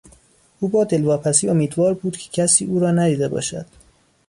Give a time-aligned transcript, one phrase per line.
[0.59, 3.65] او با دلواپسی امیدوار بود که کسی او را ندیده باشد.